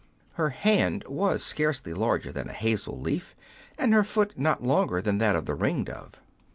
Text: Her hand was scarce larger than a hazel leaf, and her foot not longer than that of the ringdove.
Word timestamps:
Her 0.31 0.49
hand 0.49 1.03
was 1.07 1.43
scarce 1.45 1.85
larger 1.85 2.31
than 2.31 2.49
a 2.49 2.53
hazel 2.53 2.99
leaf, 2.99 3.35
and 3.77 3.93
her 3.93 4.03
foot 4.03 4.33
not 4.35 4.63
longer 4.63 4.99
than 4.99 5.19
that 5.19 5.35
of 5.35 5.45
the 5.45 5.53
ringdove. 5.53 6.13